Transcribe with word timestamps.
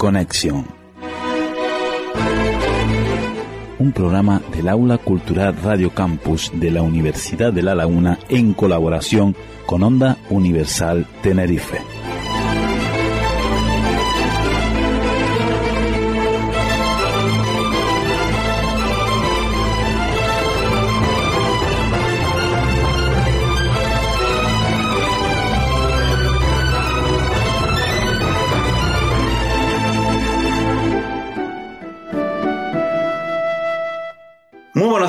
Conexión. 0.00 0.64
Un 3.78 3.92
programa 3.92 4.40
del 4.50 4.70
Aula 4.70 4.96
Cultural 4.96 5.54
Radio 5.62 5.90
Campus 5.90 6.50
de 6.54 6.70
la 6.70 6.80
Universidad 6.80 7.52
de 7.52 7.62
La 7.62 7.74
Laguna 7.74 8.18
en 8.30 8.54
colaboración 8.54 9.36
con 9.66 9.82
Onda 9.82 10.16
Universal 10.30 11.06
Tenerife. 11.22 11.82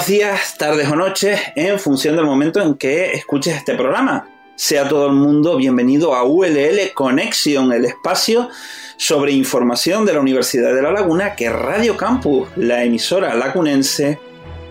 Buenos 0.02 0.20
días, 0.20 0.56
tardes 0.58 0.90
o 0.90 0.96
noches, 0.96 1.40
en 1.56 1.78
función 1.78 2.16
del 2.16 2.26
momento 2.26 2.60
en 2.60 2.74
que 2.74 3.12
escuches 3.12 3.56
este 3.56 3.76
programa. 3.76 4.28
Sea 4.56 4.90
todo 4.90 5.06
el 5.06 5.14
mundo 5.14 5.58
bienvenido 5.58 6.16
a 6.16 6.24
ULL 6.24 6.92
Connection, 6.96 7.72
el 7.72 7.86
espacio 7.86 8.50
sobre 8.98 9.34
información 9.34 10.04
de 10.04 10.14
la 10.14 10.20
Universidad 10.20 10.74
de 10.74 10.82
La 10.82 10.92
Laguna 10.92 11.36
que 11.36 11.52
Radio 11.52 11.98
Campus, 11.98 12.50
la 12.56 12.84
emisora 12.84 13.36
lacunense, 13.36 14.18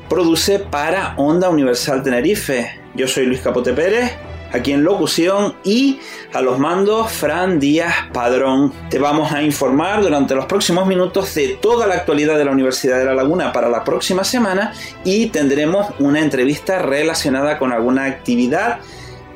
produce 0.09 0.59
para 0.59 1.15
Onda 1.17 1.49
Universal 1.49 2.03
Tenerife. 2.03 2.81
Yo 2.97 3.07
soy 3.07 3.27
Luis 3.27 3.41
Capote 3.41 3.73
Pérez 3.73 4.11
aquí 4.53 4.73
en 4.73 4.85
locución 4.85 5.55
y 5.65 6.01
a 6.33 6.41
los 6.41 6.59
mandos 6.59 7.11
Fran 7.13 7.61
Díaz 7.61 7.95
Padrón. 8.13 8.73
Te 8.89 8.99
vamos 8.99 9.33
a 9.33 9.43
informar 9.43 10.03
durante 10.03 10.35
los 10.35 10.47
próximos 10.47 10.87
minutos 10.87 11.35
de 11.35 11.59
toda 11.61 11.87
la 11.87 11.95
actualidad 11.95 12.39
de 12.39 12.45
la 12.45 12.51
Universidad 12.51 12.99
de 12.99 13.05
La 13.05 13.15
Laguna 13.15 13.53
para 13.53 13.69
la 13.69 13.85
próxima 13.85 14.25
semana 14.25 14.73
y 15.05 15.27
tendremos 15.27 15.89
una 15.99 16.21
entrevista 16.21 16.79
relacionada 16.81 17.59
con 17.59 17.73
alguna 17.73 18.05
actividad 18.07 18.81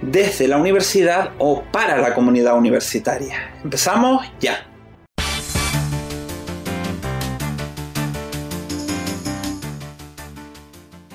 desde 0.02 0.48
la 0.48 0.58
universidad 0.58 1.30
o 1.38 1.62
para 1.62 1.98
la 1.98 2.14
comunidad 2.14 2.56
universitaria. 2.56 3.54
Empezamos 3.62 4.26
ya. 4.40 4.73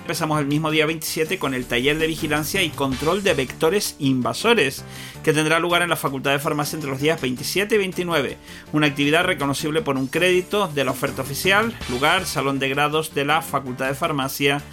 Empezamos 0.09 0.39
el 0.39 0.47
mismo 0.47 0.71
día 0.71 0.87
27 0.87 1.37
con 1.37 1.53
el 1.53 1.67
taller 1.67 1.99
de 1.99 2.07
vigilancia 2.07 2.63
y 2.63 2.71
control 2.71 3.21
de 3.21 3.35
vectores 3.35 3.95
invasores, 3.99 4.83
que 5.23 5.33
tendrá 5.33 5.59
lugar 5.59 5.83
en 5.83 5.89
la 5.89 5.95
Facultad 5.95 6.31
de 6.31 6.39
Farmacia 6.39 6.77
entre 6.77 6.89
los 6.89 6.99
días 6.99 7.21
27 7.21 7.75
y 7.75 7.77
29. 7.77 8.37
Una 8.73 8.87
actividad 8.87 9.23
reconocible 9.23 9.83
por 9.83 9.97
un 9.97 10.07
crédito 10.07 10.67
de 10.67 10.83
la 10.83 10.89
oferta 10.89 11.21
oficial, 11.21 11.77
lugar, 11.91 12.25
salón 12.25 12.57
de 12.57 12.69
grados 12.69 13.13
de 13.13 13.23
la 13.23 13.43
Facultad 13.43 13.87
de 13.87 13.93
Farmacia 13.93 14.63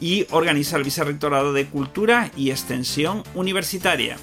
y 0.00 0.28
organiza 0.30 0.76
el 0.76 0.84
Vicerrectorado 0.84 1.52
de 1.52 1.66
Cultura 1.66 2.30
y 2.36 2.52
Extensión 2.52 3.24
Universitaria. 3.34 4.18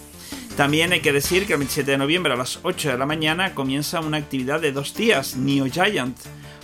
También 0.56 0.94
hay 0.94 1.02
que 1.02 1.12
decir 1.12 1.46
que 1.46 1.54
el 1.54 1.60
27 1.60 1.92
de 1.92 1.98
noviembre 1.98 2.32
a 2.32 2.38
las 2.38 2.62
8 2.64 2.92
de 2.92 2.98
la 2.98 3.06
mañana 3.06 3.54
comienza 3.54 4.00
una 4.00 4.16
actividad 4.16 4.62
de 4.62 4.72
dos 4.72 4.96
días, 4.96 5.36
Neo 5.36 5.66
Giant, 5.66 6.18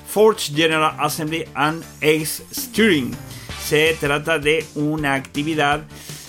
Forge 0.08 0.54
General 0.56 0.96
Assembly 1.00 1.44
and 1.54 1.84
Ace 2.02 2.46
Steering 2.54 3.14
se 3.70 3.96
trata 4.00 4.40
de 4.40 4.66
una 4.74 5.14
actividad, 5.14 5.84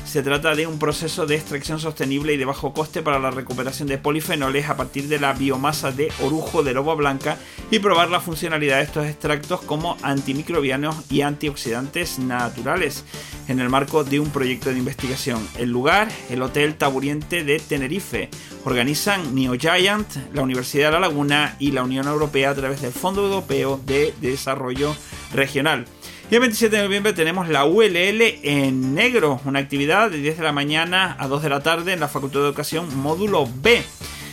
se 0.04 0.22
trata 0.22 0.54
de 0.54 0.66
un 0.66 0.78
proceso 0.78 1.24
de 1.24 1.36
extracción 1.36 1.80
sostenible 1.80 2.34
y 2.34 2.36
de 2.36 2.44
bajo 2.44 2.74
coste 2.74 3.00
para 3.00 3.18
la 3.18 3.30
recuperación 3.30 3.88
de 3.88 3.96
polifenoles 3.96 4.68
a 4.68 4.76
partir 4.76 5.08
de 5.08 5.18
la 5.18 5.32
biomasa 5.32 5.90
de 5.90 6.12
orujo 6.22 6.62
de 6.62 6.74
lobo 6.74 6.94
blanca 6.96 7.38
y 7.70 7.78
probar 7.78 8.10
la 8.10 8.20
funcionalidad 8.20 8.76
de 8.76 8.82
estos 8.82 9.06
extractos 9.06 9.62
como 9.62 9.96
antimicrobianos 10.02 11.10
y 11.10 11.22
antioxidantes 11.22 12.18
naturales 12.18 13.06
en 13.48 13.58
el 13.58 13.70
marco 13.70 14.04
de 14.04 14.20
un 14.20 14.28
proyecto 14.28 14.68
de 14.68 14.76
investigación. 14.76 15.48
El 15.56 15.70
lugar, 15.70 16.08
el 16.28 16.42
Hotel 16.42 16.74
Taburiente 16.74 17.42
de 17.42 17.58
Tenerife. 17.58 18.28
Organizan 18.66 19.34
NeoGiant, 19.34 20.34
la 20.34 20.42
Universidad 20.42 20.88
de 20.88 20.92
La 20.92 21.08
Laguna 21.08 21.56
y 21.58 21.70
la 21.70 21.84
Unión 21.84 22.06
Europea 22.06 22.50
a 22.50 22.54
través 22.54 22.82
del 22.82 22.92
Fondo 22.92 23.24
Europeo 23.24 23.80
de 23.86 24.12
Desarrollo 24.20 24.94
Regional. 25.32 25.86
Y 26.30 26.36
el 26.36 26.41
27 26.42 26.76
de 26.76 26.82
noviembre 26.84 27.12
tenemos 27.12 27.48
la 27.48 27.64
ULL 27.64 28.22
en 28.44 28.94
negro, 28.94 29.41
una 29.44 29.58
actividad 29.58 30.12
de 30.12 30.18
10 30.18 30.38
de 30.38 30.44
la 30.44 30.52
mañana 30.52 31.16
a 31.18 31.26
2 31.26 31.42
de 31.42 31.48
la 31.48 31.60
tarde 31.60 31.92
en 31.92 31.98
la 31.98 32.06
Facultad 32.06 32.38
de 32.38 32.46
Educación 32.46 32.96
módulo 32.96 33.48
B. 33.60 33.82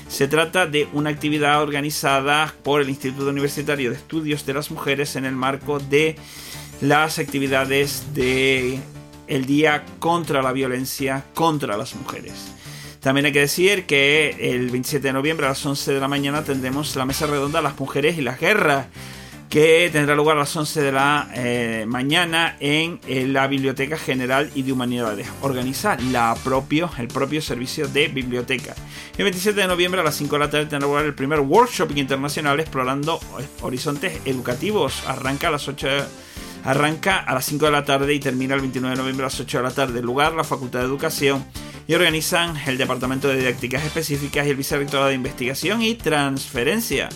Se 0.07 0.27
trata 0.27 0.67
de 0.67 0.87
una 0.93 1.09
actividad 1.09 1.59
organizada 1.59 2.53
por 2.61 2.81
el 2.81 2.89
Instituto 2.89 3.31
Universitario 3.31 3.89
de 3.89 3.95
Estudios 3.95 4.45
de 4.45 4.53
las 4.53 4.69
Mujeres 4.69 5.15
en 5.15 5.25
el 5.25 5.35
marco 5.35 5.79
de 5.79 6.17
las 6.81 7.17
actividades 7.17 8.13
de 8.13 8.79
el 9.25 9.47
Día 9.47 9.83
contra 9.97 10.43
la 10.43 10.51
Violencia 10.51 11.25
contra 11.33 11.77
las 11.77 11.95
Mujeres. 11.95 12.53
También 12.99 13.25
hay 13.25 13.31
que 13.31 13.39
decir 13.39 13.87
que 13.87 14.35
el 14.39 14.69
27 14.69 15.07
de 15.07 15.13
noviembre 15.13 15.47
a 15.47 15.49
las 15.49 15.65
11 15.65 15.93
de 15.93 15.99
la 15.99 16.07
mañana 16.07 16.43
tendremos 16.43 16.95
la 16.95 17.05
mesa 17.05 17.25
redonda 17.25 17.59
Las 17.63 17.79
Mujeres 17.79 18.19
y 18.19 18.21
las 18.21 18.39
Guerras 18.39 18.85
que 19.49 19.89
tendrá 19.91 20.15
lugar 20.15 20.35
a 20.35 20.41
las 20.41 20.55
11 20.55 20.81
de 20.81 20.91
la 20.91 21.29
eh, 21.33 21.85
mañana 21.87 22.57
en, 22.59 22.99
la 23.33 23.47
Biblioteca 23.47 23.97
General 23.97 24.51
y 24.55 24.63
de 24.63 24.71
Humanidades. 24.71 25.27
Organiza 25.41 25.97
la 26.11 26.35
propio, 26.43 26.89
el 26.97 27.07
propio 27.07 27.41
servicio 27.41 27.87
de 27.87 28.07
biblioteca. 28.09 28.75
El 29.17 29.23
27 29.23 29.59
de 29.59 29.67
noviembre 29.67 30.01
a 30.01 30.03
las 30.03 30.15
5 30.15 30.35
de 30.35 30.39
la 30.39 30.49
tarde 30.49 30.65
tendrá 30.65 30.87
lugar 30.87 31.05
el 31.05 31.15
primer 31.15 31.39
workshop 31.39 31.95
internacional 31.95 32.59
explorando 32.59 33.19
horizontes 33.61 34.19
educativos. 34.25 35.03
Arranca 35.07 35.47
a 35.47 35.51
las 35.51 35.67
8 35.67 35.87
Arranca 36.63 37.17
a 37.17 37.33
las 37.33 37.45
5 37.45 37.65
de 37.65 37.71
la 37.71 37.85
tarde 37.85 38.13
y 38.13 38.19
termina 38.19 38.53
el 38.55 38.61
29 38.61 38.95
de 38.95 39.01
noviembre 39.01 39.23
a 39.25 39.27
las 39.27 39.39
8 39.39 39.57
de 39.59 39.63
la 39.63 39.71
tarde. 39.71 40.01
Lugar, 40.01 40.33
la 40.33 40.43
Facultad 40.43 40.79
de 40.79 40.85
Educación 40.85 41.45
y 41.87 41.93
organizan 41.93 42.57
el 42.67 42.77
Departamento 42.77 43.29
de 43.29 43.37
Didácticas 43.37 43.85
Específicas 43.85 44.45
y 44.45 44.49
el 44.49 44.57
Vicerrectorado 44.57 45.07
de 45.07 45.15
Investigación 45.15 45.81
y 45.81 45.95
Transferencia. 45.95 47.07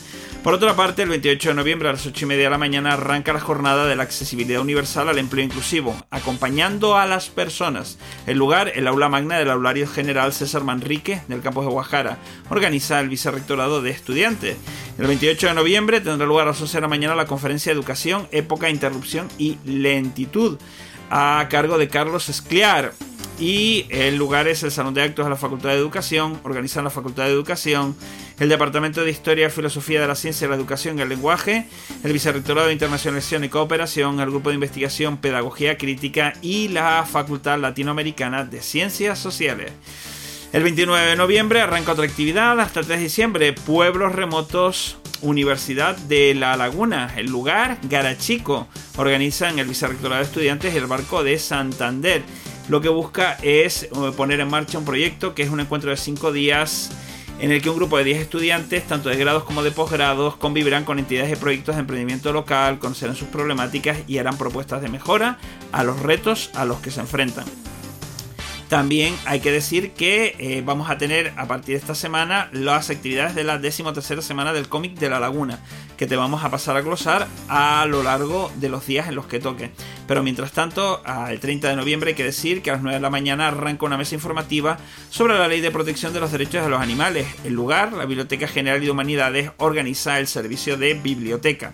Por 0.43 0.55
otra 0.55 0.75
parte, 0.75 1.03
el 1.03 1.09
28 1.09 1.49
de 1.49 1.55
noviembre 1.55 1.87
a 1.87 1.91
las 1.91 2.07
8 2.07 2.25
y 2.25 2.27
media 2.27 2.45
de 2.45 2.49
la 2.49 2.57
mañana 2.57 2.93
arranca 2.93 3.31
la 3.31 3.39
jornada 3.39 3.85
de 3.85 3.95
la 3.95 4.01
accesibilidad 4.01 4.59
universal 4.59 5.07
al 5.07 5.19
empleo 5.19 5.45
inclusivo, 5.45 5.95
acompañando 6.09 6.97
a 6.97 7.05
las 7.05 7.29
personas. 7.29 7.99
El 8.25 8.39
lugar, 8.39 8.71
el 8.73 8.87
aula 8.87 9.07
magna 9.07 9.37
del 9.37 9.51
aulario 9.51 9.87
general 9.87 10.33
César 10.33 10.63
Manrique 10.63 11.21
del 11.27 11.41
campus 11.41 11.65
de 11.65 11.71
Guajara, 11.71 12.17
organiza 12.49 12.99
el 12.99 13.09
Vicerrectorado 13.09 13.83
de 13.83 13.91
Estudiantes. 13.91 14.57
El 14.97 15.05
28 15.05 15.49
de 15.49 15.53
noviembre 15.53 16.01
tendrá 16.01 16.25
lugar 16.25 16.47
a 16.47 16.51
las 16.51 16.61
11 16.61 16.75
de 16.75 16.81
la 16.81 16.87
mañana 16.87 17.13
la 17.13 17.27
conferencia 17.27 17.71
de 17.71 17.77
Educación, 17.77 18.27
Época, 18.31 18.71
Interrupción 18.71 19.27
y 19.37 19.59
Lentitud, 19.63 20.57
a 21.11 21.45
cargo 21.51 21.77
de 21.77 21.87
Carlos 21.87 22.29
Escliar 22.29 22.93
y 23.41 23.87
el 23.89 24.17
lugar 24.17 24.47
es 24.47 24.61
el 24.61 24.71
Salón 24.71 24.93
de 24.93 25.01
Actos 25.01 25.25
de 25.25 25.31
la 25.31 25.35
Facultad 25.35 25.69
de 25.69 25.75
Educación, 25.75 26.39
organizan 26.43 26.83
la 26.83 26.91
Facultad 26.91 27.23
de 27.23 27.31
Educación, 27.31 27.95
el 28.41 28.49
Departamento 28.49 29.03
de 29.03 29.11
Historia, 29.11 29.51
Filosofía 29.51 30.01
de 30.01 30.07
la 30.07 30.15
Ciencia, 30.15 30.47
la 30.47 30.55
Educación 30.55 30.97
y 30.97 31.03
el 31.03 31.09
Lenguaje, 31.09 31.67
el 32.03 32.11
Vicerrectorado 32.11 32.65
de 32.65 32.73
Internacionalización 32.73 33.43
y 33.43 33.49
Cooperación, 33.49 34.19
el 34.19 34.31
Grupo 34.31 34.49
de 34.49 34.55
Investigación 34.55 35.17
Pedagogía 35.17 35.77
Crítica 35.77 36.33
y 36.41 36.67
la 36.69 37.05
Facultad 37.05 37.59
Latinoamericana 37.59 38.43
de 38.43 38.63
Ciencias 38.63 39.19
Sociales. 39.19 39.71
El 40.53 40.63
29 40.63 41.05
de 41.05 41.15
noviembre 41.17 41.61
arranca 41.61 41.91
otra 41.91 42.05
actividad 42.05 42.59
hasta 42.59 42.79
el 42.79 42.87
3 42.87 42.97
de 42.97 43.03
diciembre, 43.03 43.53
Pueblos 43.53 44.11
Remotos 44.11 44.97
Universidad 45.21 45.95
de 45.95 46.33
La 46.33 46.57
Laguna, 46.57 47.13
el 47.17 47.27
lugar 47.27 47.77
Garachico. 47.83 48.67
Organizan 48.97 49.59
el 49.59 49.67
Vicerrectorado 49.67 50.19
de 50.19 50.25
Estudiantes 50.25 50.73
y 50.73 50.77
el 50.77 50.87
Barco 50.87 51.23
de 51.23 51.37
Santander 51.37 52.23
lo 52.69 52.79
que 52.79 52.89
busca 52.89 53.37
es 53.41 53.83
eh, 53.83 53.89
poner 54.15 54.39
en 54.39 54.47
marcha 54.47 54.77
un 54.77 54.85
proyecto 54.85 55.35
que 55.35 55.43
es 55.43 55.49
un 55.49 55.59
encuentro 55.59 55.89
de 55.89 55.97
cinco 55.97 56.31
días 56.31 56.91
en 57.41 57.51
el 57.51 57.61
que 57.61 57.71
un 57.71 57.75
grupo 57.75 57.97
de 57.97 58.03
10 58.03 58.21
estudiantes, 58.21 58.85
tanto 58.85 59.09
de 59.09 59.17
grados 59.17 59.43
como 59.43 59.63
de 59.63 59.71
posgrados, 59.71 60.35
convivirán 60.35 60.85
con 60.85 60.99
entidades 60.99 61.33
y 61.33 61.35
proyectos 61.35 61.75
de 61.75 61.81
emprendimiento 61.81 62.31
local, 62.31 62.77
conocerán 62.77 63.15
sus 63.15 63.27
problemáticas 63.29 63.97
y 64.07 64.19
harán 64.19 64.37
propuestas 64.37 64.83
de 64.83 64.89
mejora 64.89 65.39
a 65.71 65.83
los 65.83 65.99
retos 65.99 66.51
a 66.53 66.65
los 66.65 66.79
que 66.81 66.91
se 66.91 66.99
enfrentan. 66.99 67.45
También 68.71 69.17
hay 69.25 69.41
que 69.41 69.51
decir 69.51 69.91
que 69.91 70.33
eh, 70.39 70.63
vamos 70.65 70.89
a 70.89 70.97
tener 70.97 71.33
a 71.35 71.45
partir 71.45 71.75
de 71.75 71.81
esta 71.81 71.93
semana 71.93 72.49
las 72.53 72.89
actividades 72.89 73.35
de 73.35 73.43
la 73.43 73.57
decimotercera 73.57 74.21
semana 74.21 74.53
del 74.53 74.69
cómic 74.69 74.97
de 74.97 75.09
la 75.09 75.19
laguna, 75.19 75.59
que 75.97 76.07
te 76.07 76.15
vamos 76.15 76.45
a 76.45 76.49
pasar 76.49 76.77
a 76.77 76.81
glosar 76.81 77.27
a 77.49 77.85
lo 77.85 78.01
largo 78.01 78.49
de 78.61 78.69
los 78.69 78.87
días 78.87 79.09
en 79.09 79.15
los 79.15 79.25
que 79.25 79.41
toque. 79.41 79.71
Pero 80.07 80.23
mientras 80.23 80.53
tanto, 80.53 81.03
el 81.27 81.41
30 81.41 81.67
de 81.67 81.75
noviembre 81.75 82.11
hay 82.11 82.15
que 82.15 82.23
decir 82.23 82.61
que 82.61 82.69
a 82.69 82.75
las 82.75 82.81
9 82.81 82.95
de 82.95 83.01
la 83.01 83.09
mañana 83.09 83.49
arranca 83.49 83.85
una 83.85 83.97
mesa 83.97 84.15
informativa 84.15 84.77
sobre 85.09 85.37
la 85.37 85.49
ley 85.49 85.59
de 85.59 85.69
protección 85.69 86.13
de 86.13 86.21
los 86.21 86.31
derechos 86.31 86.63
de 86.63 86.69
los 86.69 86.79
animales. 86.79 87.27
El 87.43 87.51
lugar, 87.51 87.91
la 87.91 88.05
Biblioteca 88.05 88.47
General 88.47 88.79
de 88.79 88.89
Humanidades, 88.89 89.51
organiza 89.57 90.17
el 90.17 90.27
servicio 90.27 90.77
de 90.77 90.93
biblioteca. 90.93 91.73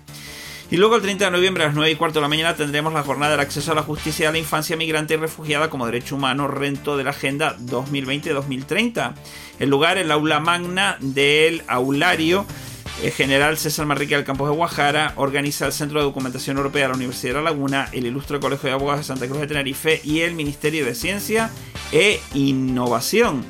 Y 0.69 0.77
luego 0.77 0.97
el 0.97 1.01
30 1.01 1.25
de 1.25 1.31
noviembre 1.31 1.63
a 1.63 1.67
las 1.67 1.75
9 1.75 1.91
y 1.91 1.95
cuarto 1.95 2.19
de 2.19 2.23
la 2.23 2.27
mañana 2.27 2.55
tendremos 2.55 2.93
la 2.93 3.03
jornada 3.03 3.31
del 3.31 3.39
acceso 3.39 3.71
a 3.71 3.75
la 3.75 3.83
justicia 3.83 4.27
de 4.27 4.33
la 4.33 4.39
infancia 4.39 4.75
migrante 4.75 5.13
y 5.13 5.17
refugiada 5.17 5.69
como 5.69 5.85
derecho 5.85 6.15
humano 6.15 6.47
rento 6.47 6.97
de 6.97 7.05
la 7.05 7.11
Agenda 7.11 7.57
2020-2030. 7.59 9.13
El 9.59 9.69
lugar, 9.69 9.97
el 9.97 10.11
aula 10.11 10.39
magna 10.39 10.97
del 10.99 11.63
aulario 11.67 12.45
el 13.03 13.11
general 13.11 13.57
César 13.57 13.85
Marrique 13.85 14.15
del 14.15 14.25
campus 14.25 14.49
de 14.49 14.55
Guajara 14.55 15.13
organiza 15.17 15.67
el 15.67 15.71
Centro 15.71 15.99
de 15.99 16.05
Documentación 16.05 16.57
Europea 16.57 16.83
de 16.83 16.87
la 16.89 16.95
Universidad 16.95 17.35
de 17.35 17.43
La 17.43 17.51
Laguna, 17.51 17.89
el 17.91 18.07
Ilustre 18.07 18.39
Colegio 18.39 18.69
de 18.69 18.73
Abogados 18.73 19.01
de 19.01 19.03
Santa 19.05 19.27
Cruz 19.27 19.39
de 19.39 19.47
Tenerife 19.47 20.01
y 20.03 20.21
el 20.21 20.33
Ministerio 20.33 20.83
de 20.83 20.95
Ciencia 20.95 21.51
e 21.91 22.19
Innovación. 22.33 23.45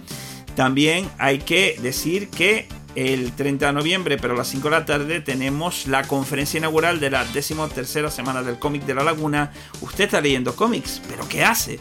También 0.55 1.09
hay 1.17 1.39
que 1.39 1.79
decir 1.81 2.29
que 2.29 2.67
el 2.97 3.33
30 3.33 3.67
de 3.67 3.73
noviembre, 3.73 4.17
pero 4.17 4.33
a 4.33 4.37
las 4.37 4.47
5 4.47 4.71
de 4.71 4.71
la 4.71 4.85
tarde, 4.85 5.21
tenemos 5.21 5.85
la 5.85 6.01
conferencia 6.07 6.57
inaugural 6.57 6.99
de 6.99 7.11
la 7.11 7.25
tercera 7.25 8.09
semana 8.09 8.41
del 8.41 8.57
cómic 8.57 8.85
de 8.85 8.95
la 8.95 9.03
Laguna. 9.03 9.51
Usted 9.81 10.05
está 10.05 10.19
leyendo 10.19 10.55
cómics, 10.55 10.99
pero 11.07 11.29
¿qué 11.29 11.43
hace? 11.43 11.79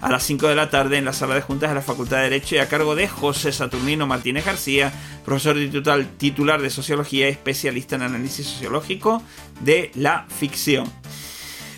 A 0.00 0.10
las 0.10 0.24
5 0.24 0.48
de 0.48 0.56
la 0.56 0.68
tarde 0.68 0.98
en 0.98 1.04
la 1.04 1.12
sala 1.12 1.36
de 1.36 1.40
juntas 1.40 1.68
de 1.68 1.76
la 1.76 1.82
Facultad 1.82 2.16
de 2.16 2.24
Derecho 2.24 2.56
y 2.56 2.58
a 2.58 2.68
cargo 2.68 2.96
de 2.96 3.06
José 3.06 3.52
Saturnino 3.52 4.08
Martínez 4.08 4.44
García, 4.44 4.92
profesor 5.24 5.56
titular 6.18 6.60
de 6.60 6.70
Sociología 6.70 7.28
y 7.28 7.30
especialista 7.30 7.94
en 7.94 8.02
análisis 8.02 8.48
sociológico 8.48 9.22
de 9.60 9.92
la 9.94 10.26
ficción. 10.36 10.92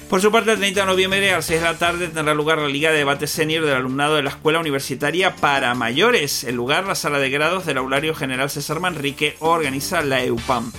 Por 0.09 0.23
su 0.23 0.33
parte, 0.33 0.53
el 0.53 0.59
30 0.59 0.81
de 0.81 0.87
noviembre 0.87 1.31
a 1.31 1.37
las 1.37 1.45
6 1.45 1.61
de 1.61 1.67
la 1.67 1.77
tarde 1.77 2.09
tendrá 2.09 2.33
lugar 2.33 2.57
la 2.57 2.69
Liga 2.69 2.91
de 2.91 2.97
Debate 2.97 3.27
Senior 3.27 3.67
del 3.67 3.75
alumnado 3.75 4.17
de 4.17 4.23
la 4.23 4.31
Escuela 4.31 4.59
Universitaria 4.59 5.37
para 5.37 5.75
Mayores. 5.75 6.45
El 6.45 6.55
lugar, 6.55 6.87
la 6.87 6.95
sala 6.95 7.19
de 7.19 7.29
grados 7.29 7.67
del 7.67 7.77
Aulario 7.77 8.15
General 8.15 8.49
César 8.49 8.81
Manrique, 8.81 9.37
organiza 9.41 10.01
la 10.01 10.25
EUPAM. 10.25 10.73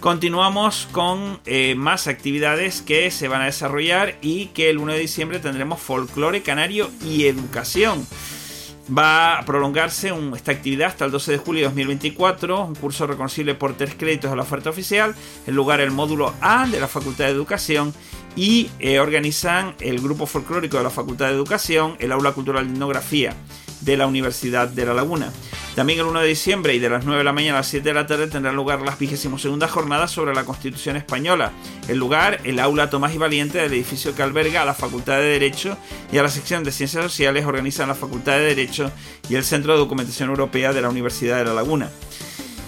Continuamos 0.00 0.88
con 0.90 1.38
eh, 1.44 1.74
más 1.76 2.06
actividades 2.06 2.80
que 2.80 3.10
se 3.10 3.28
van 3.28 3.42
a 3.42 3.46
desarrollar 3.46 4.16
y 4.22 4.46
que 4.46 4.70
el 4.70 4.78
1 4.78 4.94
de 4.94 5.00
diciembre 5.00 5.38
tendremos 5.38 5.78
folclore 5.78 6.40
canario 6.40 6.90
y 7.04 7.26
educación. 7.26 8.06
Va 8.96 9.38
a 9.38 9.44
prolongarse 9.44 10.14
esta 10.34 10.52
actividad 10.52 10.88
hasta 10.88 11.04
el 11.04 11.10
12 11.10 11.32
de 11.32 11.38
julio 11.38 11.60
de 11.60 11.66
2024, 11.66 12.64
un 12.64 12.74
curso 12.74 13.06
reconocible 13.06 13.54
por 13.54 13.76
tres 13.76 13.94
créditos 13.98 14.32
a 14.32 14.36
la 14.36 14.42
oferta 14.42 14.70
oficial, 14.70 15.14
el 15.46 15.54
lugar 15.54 15.80
el 15.80 15.90
módulo 15.90 16.32
A 16.40 16.66
de 16.66 16.80
la 16.80 16.88
Facultad 16.88 17.24
de 17.24 17.32
Educación 17.32 17.92
y 18.36 18.70
eh, 18.78 19.00
organizan 19.00 19.74
el 19.80 20.00
grupo 20.00 20.26
folclórico 20.26 20.76
de 20.76 20.84
la 20.84 20.90
Facultad 20.90 21.26
de 21.26 21.32
Educación, 21.32 21.96
el 21.98 22.12
aula 22.12 22.32
cultural 22.32 22.66
de 22.66 22.74
etnografía 22.74 23.34
de 23.80 23.96
la 23.96 24.06
Universidad 24.06 24.68
de 24.68 24.84
La 24.84 24.94
Laguna. 24.94 25.32
También 25.74 25.98
el 25.98 26.06
1 26.06 26.20
de 26.20 26.28
diciembre 26.28 26.74
y 26.74 26.78
de 26.78 26.88
las 26.88 27.04
9 27.04 27.18
de 27.18 27.24
la 27.24 27.32
mañana 27.32 27.58
a 27.58 27.60
las 27.60 27.68
7 27.68 27.86
de 27.86 27.94
la 27.94 28.06
tarde 28.06 28.28
tendrán 28.28 28.56
lugar 28.56 28.80
las 28.80 28.98
22 28.98 29.70
jornadas 29.70 30.10
sobre 30.10 30.34
la 30.34 30.44
Constitución 30.44 30.96
Española. 30.96 31.52
El 31.86 31.98
lugar, 31.98 32.40
el 32.44 32.58
aula 32.60 32.88
Tomás 32.88 33.14
y 33.14 33.18
Valiente 33.18 33.58
del 33.58 33.74
edificio 33.74 34.14
que 34.14 34.22
alberga 34.22 34.62
a 34.62 34.64
la 34.64 34.72
Facultad 34.72 35.18
de 35.18 35.24
Derecho 35.24 35.76
y 36.10 36.18
a 36.18 36.22
la 36.22 36.30
sección 36.30 36.64
de 36.64 36.72
Ciencias 36.72 37.04
Sociales 37.04 37.44
organizan 37.44 37.88
la 37.88 37.94
Facultad 37.94 38.32
de 38.38 38.44
Derecho 38.54 38.90
y 39.28 39.34
el 39.34 39.44
Centro 39.44 39.74
de 39.74 39.78
Documentación 39.78 40.30
Europea 40.30 40.72
de 40.72 40.80
la 40.80 40.88
Universidad 40.88 41.36
de 41.38 41.44
La 41.44 41.52
Laguna. 41.52 41.90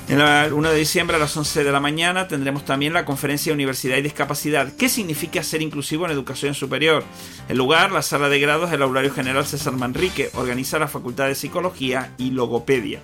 El 0.08 0.54
1 0.54 0.70
de 0.70 0.78
diciembre 0.78 1.16
a 1.16 1.20
las 1.20 1.36
11 1.36 1.64
de 1.64 1.70
la 1.70 1.80
mañana 1.80 2.28
tendremos 2.28 2.64
también 2.64 2.94
la 2.94 3.04
conferencia 3.04 3.52
Universidad 3.52 3.98
y 3.98 4.02
Discapacidad. 4.02 4.72
¿Qué 4.74 4.88
significa 4.88 5.42
ser 5.42 5.60
inclusivo 5.60 6.06
en 6.06 6.12
educación 6.12 6.54
superior? 6.54 7.04
El 7.50 7.58
lugar, 7.58 7.92
la 7.92 8.00
sala 8.00 8.30
de 8.30 8.40
grados 8.40 8.70
del 8.70 8.80
Aulario 8.80 9.12
General 9.12 9.44
César 9.44 9.74
Manrique, 9.74 10.30
organiza 10.32 10.78
la 10.78 10.88
Facultad 10.88 11.26
de 11.26 11.34
Psicología 11.34 12.14
y 12.16 12.30
Logopedia. 12.30 13.02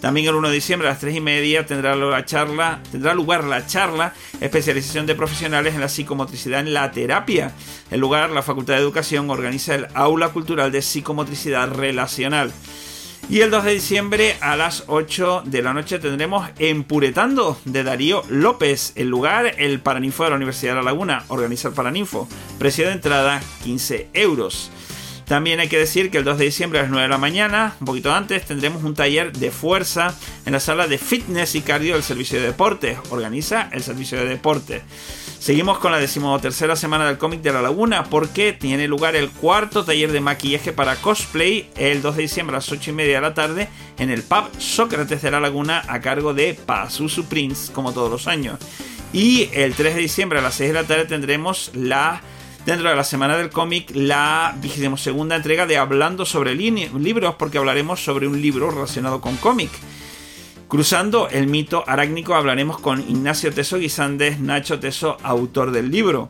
También 0.00 0.26
el 0.26 0.36
1 0.36 0.48
de 0.48 0.54
diciembre 0.54 0.88
a 0.88 0.92
las 0.92 1.00
3 1.00 1.16
y 1.16 1.20
media 1.20 1.66
tendrá, 1.66 1.94
la 1.94 2.24
tendrá 2.90 3.12
lugar 3.12 3.44
la 3.44 3.66
charla 3.66 4.14
Especialización 4.40 5.04
de 5.04 5.14
Profesionales 5.14 5.74
en 5.74 5.82
la 5.82 5.90
Psicomotricidad 5.90 6.60
en 6.60 6.72
la 6.72 6.90
Terapia. 6.90 7.52
El 7.90 8.00
lugar, 8.00 8.30
la 8.30 8.42
Facultad 8.42 8.72
de 8.72 8.80
Educación, 8.80 9.28
organiza 9.28 9.74
el 9.74 9.86
Aula 9.92 10.30
Cultural 10.30 10.72
de 10.72 10.80
Psicomotricidad 10.80 11.70
Relacional. 11.72 12.54
Y 13.30 13.42
el 13.42 13.50
2 13.50 13.64
de 13.64 13.74
diciembre 13.74 14.36
a 14.40 14.56
las 14.56 14.84
8 14.86 15.42
de 15.44 15.60
la 15.60 15.74
noche 15.74 15.98
tendremos 15.98 16.48
Empuretando 16.58 17.60
de 17.66 17.82
Darío 17.82 18.22
López. 18.30 18.92
El 18.96 19.08
lugar, 19.08 19.54
el 19.58 19.80
Paraninfo 19.80 20.24
de 20.24 20.30
la 20.30 20.36
Universidad 20.36 20.72
de 20.72 20.76
La 20.76 20.84
Laguna. 20.84 21.24
Organiza 21.28 21.68
el 21.68 21.74
Paraninfo. 21.74 22.26
Precio 22.58 22.86
de 22.86 22.92
entrada 22.92 23.42
15 23.64 24.08
euros. 24.14 24.70
También 25.26 25.60
hay 25.60 25.68
que 25.68 25.78
decir 25.78 26.10
que 26.10 26.16
el 26.16 26.24
2 26.24 26.38
de 26.38 26.46
diciembre 26.46 26.78
a 26.78 26.82
las 26.84 26.90
9 26.90 27.02
de 27.02 27.08
la 27.10 27.18
mañana, 27.18 27.74
un 27.80 27.86
poquito 27.86 28.14
antes, 28.14 28.46
tendremos 28.46 28.82
un 28.82 28.94
taller 28.94 29.30
de 29.30 29.50
fuerza 29.50 30.14
en 30.46 30.54
la 30.54 30.60
sala 30.60 30.86
de 30.86 30.96
fitness 30.96 31.54
y 31.54 31.60
cardio 31.60 31.94
del 31.94 32.02
servicio 32.02 32.40
de 32.40 32.46
deporte. 32.46 32.96
Organiza 33.10 33.68
el 33.72 33.82
servicio 33.82 34.16
de 34.16 34.24
deporte. 34.24 34.82
Seguimos 35.38 35.78
con 35.78 35.92
la 35.92 35.98
decimotercera 35.98 36.74
semana 36.74 37.06
del 37.06 37.16
cómic 37.16 37.40
de 37.42 37.52
la 37.52 37.62
laguna 37.62 38.04
porque 38.04 38.52
tiene 38.52 38.88
lugar 38.88 39.14
el 39.14 39.30
cuarto 39.30 39.84
taller 39.84 40.10
de 40.10 40.20
maquillaje 40.20 40.72
para 40.72 40.96
cosplay 40.96 41.70
el 41.76 42.02
2 42.02 42.16
de 42.16 42.22
diciembre 42.22 42.56
a 42.56 42.58
las 42.58 42.70
8 42.70 42.90
y 42.90 42.92
media 42.92 43.14
de 43.14 43.20
la 43.20 43.34
tarde 43.34 43.68
en 43.98 44.10
el 44.10 44.24
pub 44.24 44.50
Sócrates 44.58 45.22
de 45.22 45.30
la 45.30 45.40
Laguna 45.40 45.84
a 45.86 46.00
cargo 46.00 46.34
de 46.34 46.54
Pazuzu 46.54 47.26
Prince 47.26 47.72
como 47.72 47.92
todos 47.92 48.10
los 48.10 48.26
años. 48.26 48.58
Y 49.12 49.48
el 49.52 49.74
3 49.74 49.94
de 49.94 50.00
diciembre 50.00 50.40
a 50.40 50.42
las 50.42 50.56
6 50.56 50.70
de 50.70 50.74
la 50.74 50.84
tarde 50.84 51.04
tendremos 51.04 51.70
la 51.72 52.20
dentro 52.66 52.90
de 52.90 52.96
la 52.96 53.04
semana 53.04 53.38
del 53.38 53.48
cómic 53.48 53.92
la 53.94 54.54
vigésimo 54.60 54.96
segunda 54.96 55.36
entrega 55.36 55.66
de 55.66 55.78
Hablando 55.78 56.26
sobre 56.26 56.54
libros 56.54 57.36
porque 57.36 57.58
hablaremos 57.58 58.04
sobre 58.04 58.26
un 58.26 58.42
libro 58.42 58.70
relacionado 58.70 59.20
con 59.20 59.36
cómic. 59.36 59.70
Cruzando 60.68 61.30
el 61.30 61.46
mito 61.46 61.82
arácnico 61.86 62.34
hablaremos 62.34 62.78
con 62.78 63.00
Ignacio 63.00 63.50
Teso 63.54 63.78
Guisandes, 63.78 64.38
Nacho 64.38 64.78
Teso, 64.78 65.16
autor 65.22 65.70
del 65.70 65.90
libro. 65.90 66.28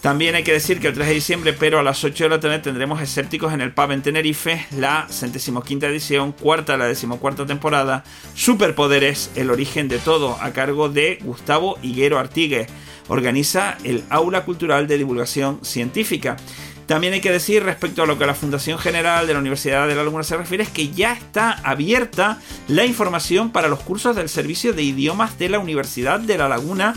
También 0.00 0.34
hay 0.34 0.42
que 0.42 0.52
decir 0.52 0.80
que 0.80 0.88
el 0.88 0.94
3 0.94 1.06
de 1.06 1.14
diciembre, 1.14 1.52
pero 1.52 1.78
a 1.78 1.84
las 1.84 2.02
8 2.02 2.24
de 2.24 2.30
la 2.30 2.40
tarde, 2.40 2.58
tendremos 2.58 3.00
Escépticos 3.00 3.54
en 3.54 3.60
el 3.60 3.72
Pub 3.72 3.92
en 3.92 4.02
Tenerife, 4.02 4.66
la 4.76 5.06
centésimo 5.08 5.62
quinta 5.62 5.86
edición, 5.86 6.32
cuarta 6.32 6.72
de 6.72 6.78
la 6.78 6.86
decimocuarta 6.86 7.46
temporada, 7.46 8.02
Superpoderes, 8.34 9.30
el 9.36 9.50
origen 9.50 9.86
de 9.86 9.98
todo, 9.98 10.36
a 10.42 10.50
cargo 10.52 10.88
de 10.88 11.20
Gustavo 11.22 11.78
Higuero 11.80 12.18
Artigue. 12.18 12.66
Organiza 13.06 13.78
el 13.84 14.02
Aula 14.10 14.44
Cultural 14.44 14.88
de 14.88 14.98
Divulgación 14.98 15.60
Científica. 15.62 16.36
También 16.86 17.14
hay 17.14 17.20
que 17.20 17.32
decir 17.32 17.62
respecto 17.62 18.02
a 18.02 18.06
lo 18.06 18.18
que 18.18 18.26
la 18.26 18.34
Fundación 18.34 18.78
General 18.78 19.26
de 19.26 19.32
la 19.32 19.38
Universidad 19.38 19.88
de 19.88 19.94
la 19.94 20.04
Laguna 20.04 20.22
se 20.22 20.36
refiere 20.36 20.64
es 20.64 20.70
que 20.70 20.90
ya 20.90 21.12
está 21.12 21.52
abierta 21.64 22.38
la 22.68 22.84
información 22.84 23.50
para 23.50 23.68
los 23.68 23.80
cursos 23.80 24.14
del 24.16 24.28
Servicio 24.28 24.72
de 24.74 24.82
Idiomas 24.82 25.38
de 25.38 25.48
la 25.48 25.58
Universidad 25.58 26.20
de 26.20 26.36
la 26.36 26.48
Laguna 26.48 26.94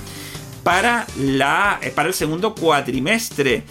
para, 0.64 1.08
la, 1.18 1.80
eh, 1.82 1.92
para 1.92 2.10
el 2.10 2.14
segundo 2.14 2.54
cuatrimestre. 2.54 3.64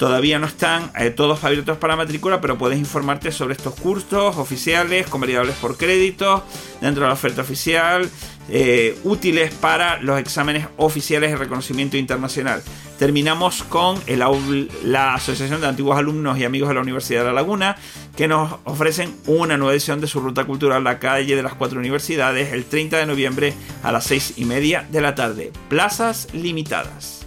Todavía 0.00 0.38
no 0.38 0.46
están 0.46 0.90
eh, 0.98 1.10
todos 1.10 1.44
abiertos 1.44 1.76
para 1.76 1.94
matrícula, 1.94 2.40
pero 2.40 2.56
puedes 2.56 2.78
informarte 2.78 3.30
sobre 3.32 3.52
estos 3.52 3.74
cursos 3.74 4.38
oficiales, 4.38 5.06
convalidables 5.06 5.54
por 5.56 5.76
créditos, 5.76 6.40
dentro 6.80 7.02
de 7.02 7.08
la 7.08 7.12
oferta 7.12 7.42
oficial, 7.42 8.08
eh, 8.48 8.98
útiles 9.04 9.52
para 9.52 10.00
los 10.00 10.18
exámenes 10.18 10.68
oficiales 10.78 11.32
de 11.32 11.36
reconocimiento 11.36 11.98
internacional. 11.98 12.62
Terminamos 12.98 13.62
con 13.62 14.00
la 14.84 15.12
Asociación 15.12 15.60
de 15.60 15.66
Antiguos 15.66 15.98
Alumnos 15.98 16.38
y 16.38 16.44
Amigos 16.44 16.70
de 16.70 16.76
la 16.76 16.80
Universidad 16.80 17.20
de 17.20 17.26
La 17.26 17.34
Laguna, 17.34 17.76
que 18.16 18.26
nos 18.26 18.54
ofrecen 18.64 19.14
una 19.26 19.58
nueva 19.58 19.74
edición 19.74 20.00
de 20.00 20.06
su 20.06 20.20
ruta 20.20 20.46
cultural 20.46 20.82
La 20.82 20.98
Calle 20.98 21.36
de 21.36 21.42
las 21.42 21.52
Cuatro 21.52 21.78
Universidades 21.78 22.54
el 22.54 22.64
30 22.64 22.96
de 22.96 23.04
noviembre 23.04 23.52
a 23.82 23.92
las 23.92 24.04
6 24.04 24.32
y 24.38 24.46
media 24.46 24.86
de 24.90 25.02
la 25.02 25.14
tarde. 25.14 25.52
Plazas 25.68 26.28
limitadas. 26.32 27.19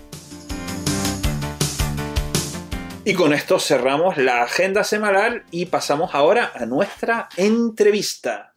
Y 3.06 3.16
con 3.16 3.34
esto 3.34 3.60
cerramos 3.60 4.16
la 4.16 4.44
agenda 4.44 4.86
semanal 4.86 5.44
y 5.52 5.66
pasamos 5.66 6.16
ahora 6.16 6.54
a 6.56 6.66
nuestra 6.66 7.28
entrevista. 7.36 8.56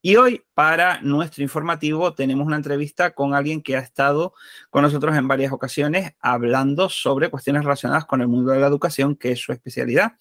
Y 0.00 0.14
hoy, 0.14 0.44
para 0.54 1.00
nuestro 1.02 1.42
informativo, 1.42 2.14
tenemos 2.14 2.46
una 2.46 2.54
entrevista 2.54 3.14
con 3.16 3.34
alguien 3.34 3.62
que 3.62 3.76
ha 3.76 3.80
estado 3.80 4.32
con 4.70 4.82
nosotros 4.82 5.16
en 5.16 5.26
varias 5.26 5.52
ocasiones 5.52 6.12
hablando 6.20 6.88
sobre 6.88 7.28
cuestiones 7.28 7.64
relacionadas 7.64 8.04
con 8.04 8.20
el 8.20 8.28
mundo 8.28 8.52
de 8.52 8.60
la 8.60 8.68
educación, 8.68 9.16
que 9.16 9.32
es 9.32 9.40
su 9.40 9.50
especialidad. 9.50 10.12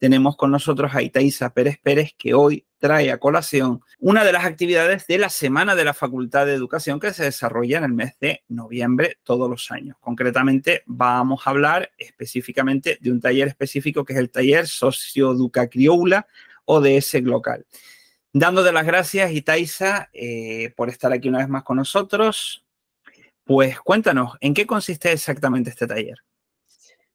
Tenemos 0.00 0.34
con 0.36 0.50
nosotros 0.50 0.94
a 0.94 1.02
Itaísa 1.02 1.50
Pérez 1.50 1.78
Pérez, 1.80 2.14
que 2.16 2.32
hoy 2.32 2.64
trae 2.78 3.12
a 3.12 3.18
colación 3.18 3.82
una 3.98 4.24
de 4.24 4.32
las 4.32 4.46
actividades 4.46 5.06
de 5.06 5.18
la 5.18 5.28
Semana 5.28 5.74
de 5.74 5.84
la 5.84 5.92
Facultad 5.92 6.46
de 6.46 6.54
Educación 6.54 6.98
que 6.98 7.12
se 7.12 7.24
desarrolla 7.24 7.78
en 7.78 7.84
el 7.84 7.92
mes 7.92 8.14
de 8.18 8.42
noviembre 8.48 9.18
todos 9.22 9.48
los 9.48 9.70
años. 9.70 9.98
Concretamente, 10.00 10.82
vamos 10.86 11.46
a 11.46 11.50
hablar 11.50 11.90
específicamente 11.98 12.96
de 12.98 13.12
un 13.12 13.20
taller 13.20 13.48
específico 13.48 14.02
que 14.02 14.14
es 14.14 14.18
el 14.18 14.30
taller 14.30 14.66
Socioeduca 14.66 15.68
Crioula 15.68 16.26
ODS 16.64 17.16
Glocal. 17.20 17.66
Dando 18.32 18.62
de 18.62 18.72
las 18.72 18.86
gracias, 18.86 19.32
Itaisa, 19.32 20.08
eh, 20.14 20.72
por 20.76 20.88
estar 20.88 21.12
aquí 21.12 21.28
una 21.28 21.38
vez 21.38 21.48
más 21.48 21.62
con 21.62 21.76
nosotros. 21.76 22.64
Pues 23.44 23.78
cuéntanos, 23.80 24.38
¿en 24.40 24.54
qué 24.54 24.66
consiste 24.66 25.12
exactamente 25.12 25.68
este 25.68 25.86
taller? 25.86 26.16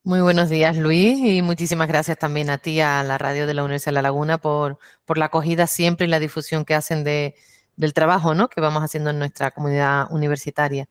Muy 0.06 0.22
buenos 0.22 0.50
días, 0.52 0.78
Luis, 0.78 1.18
y 1.18 1.42
muchísimas 1.42 1.88
gracias 1.88 2.20
también 2.20 2.52
a 2.52 2.60
ti, 2.60 2.80
a 2.80 3.02
la 3.02 3.18
radio 3.18 3.48
de 3.48 3.56
la 3.56 3.64
Universidad 3.64 3.90
de 3.90 3.94
La 3.94 4.02
Laguna, 4.04 4.38
por, 4.38 4.78
por 5.04 5.18
la 5.18 5.26
acogida 5.26 5.66
siempre 5.66 6.06
y 6.06 6.10
la 6.12 6.20
difusión 6.20 6.64
que 6.64 6.76
hacen 6.76 7.04
de, 7.04 7.34
del 7.76 7.96
trabajo 7.96 8.36
¿no? 8.36 8.48
que 8.48 8.62
vamos 8.62 8.84
haciendo 8.84 9.10
en 9.10 9.18
nuestra 9.18 9.50
comunidad 9.50 10.06
universitaria. 10.12 10.88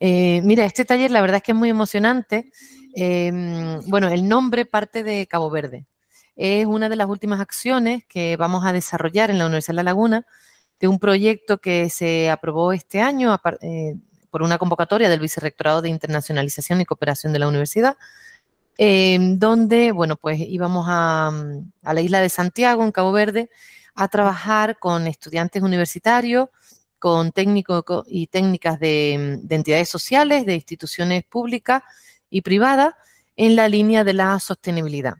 Eh, 0.00 0.40
mira, 0.44 0.64
este 0.64 0.86
taller 0.86 1.10
la 1.10 1.20
verdad 1.20 1.36
es 1.36 1.42
que 1.42 1.52
es 1.52 1.58
muy 1.58 1.68
emocionante. 1.68 2.50
Em, 2.94 3.82
bueno, 3.86 4.08
el 4.08 4.26
nombre 4.26 4.64
parte 4.64 5.02
de 5.04 5.26
Cabo 5.26 5.50
Verde. 5.50 5.84
Es 6.34 6.64
una 6.64 6.88
de 6.88 6.96
las 6.96 7.06
últimas 7.06 7.40
acciones 7.40 8.06
que 8.06 8.38
vamos 8.38 8.64
a 8.64 8.72
desarrollar 8.72 9.30
en 9.30 9.36
la 9.36 9.44
Universidad 9.44 9.72
de 9.72 9.76
La 9.76 9.82
Laguna 9.82 10.26
de 10.80 10.88
un 10.88 10.98
proyecto 10.98 11.58
que 11.58 11.90
se 11.90 12.30
aprobó 12.30 12.72
este 12.72 13.02
año 13.02 13.38
eh, 13.60 13.96
por 14.30 14.40
una 14.40 14.56
convocatoria 14.56 15.10
del 15.10 15.20
Vicerrectorado 15.20 15.82
de 15.82 15.90
Internacionalización 15.90 16.80
y 16.80 16.86
Cooperación 16.86 17.34
de 17.34 17.40
la 17.40 17.48
Universidad, 17.48 17.98
donde, 18.78 19.90
bueno, 19.92 20.16
pues 20.16 20.38
íbamos 20.40 20.86
a, 20.88 21.32
la 21.82 22.00
isla 22.00 22.20
de 22.20 22.28
Santiago, 22.28 22.84
en 22.84 22.92
Cabo 22.92 23.12
Verde, 23.12 23.50
a 23.94 24.08
trabajar 24.08 24.78
con 24.78 25.06
estudiantes 25.08 25.62
universitarios, 25.62 26.48
con 26.98 27.32
técnicos 27.32 27.84
y 28.06 28.28
técnicas 28.28 28.78
de, 28.78 29.40
de 29.42 29.54
entidades 29.56 29.88
sociales, 29.88 30.46
de 30.46 30.54
instituciones 30.54 31.24
públicas 31.24 31.82
y 32.30 32.42
privadas, 32.42 32.94
en 33.36 33.56
la 33.56 33.68
línea 33.68 34.04
de 34.04 34.14
la 34.14 34.38
sostenibilidad. 34.40 35.14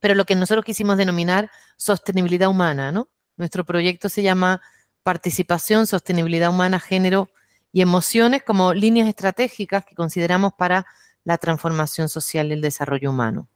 Pero 0.00 0.14
lo 0.14 0.24
que 0.24 0.36
nosotros 0.36 0.64
quisimos 0.64 0.96
denominar 0.96 1.50
sostenibilidad 1.76 2.48
humana, 2.48 2.92
¿no? 2.92 3.08
Nuestro 3.36 3.64
proyecto 3.64 4.08
se 4.08 4.22
llama 4.22 4.62
Participación, 5.02 5.86
Sostenibilidad 5.86 6.50
Humana, 6.50 6.80
Género 6.80 7.28
y 7.72 7.82
emociones 7.82 8.42
como 8.42 8.72
líneas 8.72 9.08
estratégicas 9.08 9.84
que 9.84 9.94
consideramos 9.94 10.52
para 10.54 10.86
la 11.26 11.38
transformación 11.38 12.08
social 12.08 12.48
y 12.48 12.52
el 12.52 12.60
desarrollo 12.60 13.10
humano. 13.10 13.48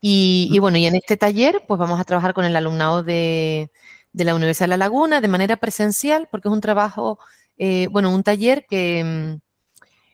Y, 0.00 0.56
bueno, 0.60 0.78
y 0.78 0.86
en 0.86 0.94
este 0.94 1.16
taller 1.16 1.62
pues 1.68 1.78
vamos 1.78 2.00
a 2.00 2.04
trabajar 2.04 2.32
con 2.32 2.44
el 2.44 2.56
alumnado 2.56 3.02
de, 3.02 3.70
la 4.14 4.34
Universidad 4.34 4.64
de 4.64 4.70
La 4.70 4.76
Laguna 4.78 5.20
de 5.20 5.28
manera 5.28 5.58
presencial, 5.58 6.26
porque 6.30 6.48
es 6.48 6.54
un 6.54 6.62
trabajo, 6.62 7.18
eh, 7.58 7.86
bueno, 7.90 8.14
un 8.14 8.22
taller 8.22 8.64
que, 8.66 9.04
mm, 9.04 9.40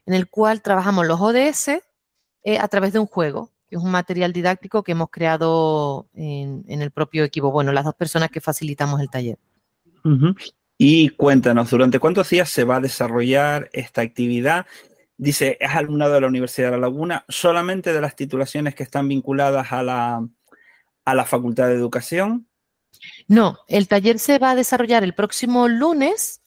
en 0.07 0.15
el 0.15 0.29
cual 0.29 0.61
trabajamos 0.61 1.07
los 1.07 1.21
ODS 1.21 1.83
eh, 2.43 2.59
a 2.59 2.67
través 2.67 2.93
de 2.93 2.99
un 2.99 3.07
juego, 3.07 3.53
que 3.69 3.77
es 3.77 3.83
un 3.83 3.93
material 3.93 4.33
didáctico 4.33 4.83
que 4.83 4.93
hemos 4.93 5.11
creado 5.11 6.09
en, 6.15 6.65
el 6.67 6.91
propio 6.91 7.23
equipo, 7.23 7.53
bueno, 7.53 7.71
las 7.71 7.85
dos 7.85 7.95
personas 7.95 8.31
que 8.31 8.41
facilitamos 8.41 9.01
el 9.01 9.09
taller. 9.09 9.39
Y 10.77 11.11
cuéntanos, 11.11 11.71
¿durante 11.71 12.01
cuántos 12.01 12.29
días 12.29 12.49
se 12.49 12.65
va 12.65 12.77
a 12.77 12.81
desarrollar 12.81 13.71
esta 13.73 14.03
actividad? 14.03 14.67
Dice, 15.17 15.57
es 15.61 15.71
alumnado 15.71 16.15
de 16.15 16.23
la 16.23 16.27
Universidad 16.27 16.69
de 16.69 16.73
La 16.73 16.89
Laguna, 16.89 17.25
solamente 17.29 17.93
de 17.93 18.01
las 18.01 18.17
titulaciones 18.17 18.75
que 18.75 18.83
están 18.83 19.09
vinculadas 19.09 19.73
a 19.73 19.83
la, 19.83 20.27
a 21.05 21.15
la 21.15 21.25
Facultad 21.25 21.69
de 21.69 21.75
Educación. 21.75 22.49
No, 23.29 23.59
el 23.69 23.87
taller 23.89 24.19
se 24.19 24.39
va 24.39 24.53
a 24.53 24.57
desarrollar 24.57 25.05
el 25.05 25.15
próximo 25.15 25.69
lunes, 25.69 26.43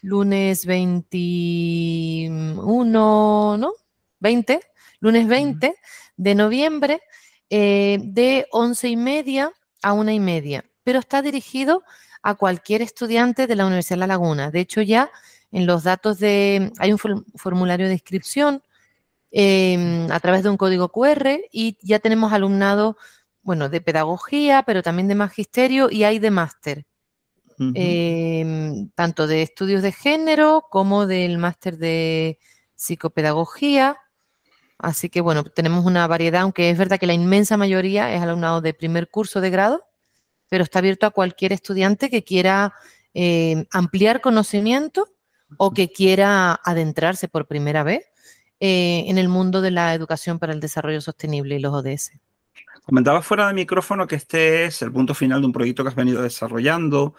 lunes 0.00 0.66
21, 0.66 3.56
¿no? 3.56 3.72
20, 4.20 4.60
lunes 5.00 5.28
20 5.28 5.74
de 6.16 6.34
noviembre, 6.34 7.00
eh, 7.50 7.98
de 8.02 8.46
once 8.50 8.88
y 8.88 8.96
media 8.96 9.52
a 9.82 9.92
una 9.92 10.12
y 10.12 10.20
media, 10.20 10.64
pero 10.82 10.98
está 10.98 11.22
dirigido 11.22 11.84
a 12.22 12.34
cualquier 12.34 12.82
estudiante 12.82 13.46
de 13.46 13.56
la 13.56 13.66
Universidad 13.66 13.96
de 13.96 14.00
La 14.00 14.06
Laguna. 14.08 14.50
De 14.50 14.60
hecho, 14.60 14.82
ya 14.82 15.10
en 15.50 15.66
los 15.66 15.84
datos 15.84 16.18
de, 16.18 16.72
hay 16.78 16.92
un 16.92 16.98
formulario 16.98 17.86
de 17.86 17.94
inscripción 17.94 18.62
em, 19.30 20.10
a 20.10 20.20
través 20.20 20.42
de 20.42 20.50
un 20.50 20.56
código 20.56 20.90
QR 20.90 21.40
y 21.50 21.76
ya 21.82 21.98
tenemos 21.98 22.32
alumnado, 22.32 22.96
bueno, 23.42 23.68
de 23.68 23.80
pedagogía, 23.80 24.62
pero 24.64 24.82
también 24.82 25.08
de 25.08 25.14
magisterio 25.14 25.90
y 25.90 26.04
hay 26.04 26.18
de 26.18 26.30
máster. 26.30 26.86
Em, 27.74 28.88
tanto 28.90 29.26
de 29.26 29.42
estudios 29.42 29.82
de 29.82 29.90
género 29.90 30.66
como 30.70 31.06
del 31.06 31.38
máster 31.38 31.76
de 31.76 32.38
psicopedagogía. 32.76 33.96
Así 34.78 35.08
que 35.08 35.20
bueno, 35.20 35.42
tenemos 35.42 35.84
una 35.84 36.06
variedad, 36.06 36.42
aunque 36.42 36.70
es 36.70 36.78
verdad 36.78 37.00
que 37.00 37.08
la 37.08 37.14
inmensa 37.14 37.56
mayoría 37.56 38.14
es 38.14 38.22
alumnado 38.22 38.60
de 38.60 38.74
primer 38.74 39.08
curso 39.08 39.40
de 39.40 39.50
grado 39.50 39.88
pero 40.48 40.64
está 40.64 40.78
abierto 40.78 41.06
a 41.06 41.10
cualquier 41.10 41.52
estudiante 41.52 42.10
que 42.10 42.24
quiera 42.24 42.74
eh, 43.14 43.66
ampliar 43.70 44.20
conocimiento 44.20 45.08
o 45.56 45.72
que 45.72 45.90
quiera 45.90 46.60
adentrarse 46.64 47.28
por 47.28 47.46
primera 47.46 47.82
vez 47.82 48.06
eh, 48.60 49.04
en 49.06 49.18
el 49.18 49.28
mundo 49.28 49.60
de 49.60 49.70
la 49.70 49.94
educación 49.94 50.38
para 50.38 50.52
el 50.52 50.60
desarrollo 50.60 51.00
sostenible 51.00 51.56
y 51.56 51.60
los 51.60 51.72
ODS. 51.72 52.12
Comentaba 52.84 53.22
fuera 53.22 53.48
de 53.48 53.54
micrófono 53.54 54.06
que 54.06 54.16
este 54.16 54.66
es 54.66 54.82
el 54.82 54.92
punto 54.92 55.14
final 55.14 55.40
de 55.40 55.46
un 55.46 55.52
proyecto 55.52 55.82
que 55.82 55.90
has 55.90 55.94
venido 55.94 56.22
desarrollando 56.22 57.14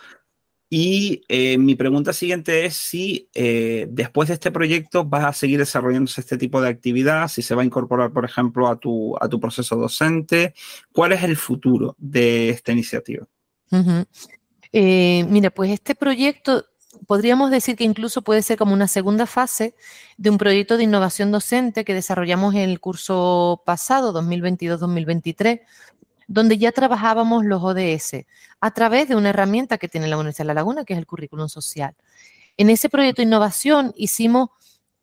y 0.71 1.23
eh, 1.27 1.57
mi 1.57 1.73
pregunta 1.73 2.13
siguiente 2.13 2.65
es 2.65 2.75
si 2.75 3.27
eh, 3.33 3.87
después 3.89 4.27
de 4.27 4.35
este 4.35 4.51
proyecto 4.51 5.03
vas 5.03 5.25
a 5.25 5.33
seguir 5.33 5.57
desarrollándose 5.57 6.21
este 6.21 6.37
tipo 6.37 6.61
de 6.61 6.69
actividad, 6.69 7.27
si 7.27 7.41
se 7.41 7.55
va 7.55 7.63
a 7.63 7.65
incorporar, 7.65 8.11
por 8.11 8.23
ejemplo, 8.23 8.67
a 8.67 8.77
tu, 8.79 9.15
a 9.19 9.27
tu 9.27 9.39
proceso 9.39 9.75
docente. 9.75 10.53
¿Cuál 10.91 11.13
es 11.13 11.23
el 11.23 11.37
futuro 11.37 11.95
de 11.97 12.49
esta 12.49 12.71
iniciativa? 12.71 13.25
Eh, 14.71 15.25
mira, 15.27 15.49
pues 15.49 15.71
este 15.71 15.95
proyecto 15.95 16.65
podríamos 17.07 17.51
decir 17.51 17.75
que 17.75 17.83
incluso 17.83 18.21
puede 18.21 18.41
ser 18.41 18.57
como 18.57 18.73
una 18.73 18.87
segunda 18.87 19.25
fase 19.25 19.75
de 20.17 20.29
un 20.29 20.37
proyecto 20.37 20.77
de 20.77 20.83
innovación 20.83 21.31
docente 21.31 21.85
que 21.85 21.93
desarrollamos 21.93 22.53
en 22.55 22.61
el 22.61 22.79
curso 22.79 23.61
pasado, 23.65 24.13
2022-2023, 24.13 25.61
donde 26.27 26.57
ya 26.57 26.71
trabajábamos 26.71 27.43
los 27.45 27.63
ODS 27.63 28.25
a 28.61 28.71
través 28.71 29.09
de 29.09 29.15
una 29.15 29.29
herramienta 29.29 29.77
que 29.77 29.87
tiene 29.87 30.07
la 30.07 30.17
Universidad 30.17 30.43
de 30.43 30.47
La 30.47 30.53
Laguna, 30.55 30.85
que 30.85 30.93
es 30.93 30.99
el 30.99 31.07
currículum 31.07 31.49
social. 31.49 31.95
En 32.57 32.69
ese 32.69 32.89
proyecto 32.89 33.21
de 33.21 33.27
innovación 33.27 33.93
hicimos, 33.95 34.49